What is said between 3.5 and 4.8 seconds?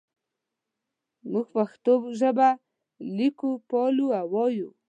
پالو او وایو.